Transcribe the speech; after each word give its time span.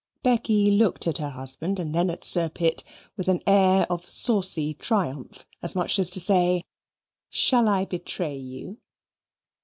Becky 0.23 0.71
looked 0.71 1.05
at 1.05 1.19
her 1.19 1.29
husband, 1.29 1.79
and 1.79 1.93
then 1.93 2.09
at 2.09 2.23
Sir 2.23 2.49
Pitt, 2.49 2.83
with 3.15 3.27
an 3.27 3.39
air 3.45 3.85
of 3.87 4.09
saucy 4.09 4.73
triumph 4.73 5.45
as 5.61 5.75
much 5.75 5.99
as 5.99 6.09
to 6.09 6.19
say, 6.19 6.63
"Shall 7.29 7.67
I 7.67 7.85
betray 7.85 8.35
you?" 8.35 8.79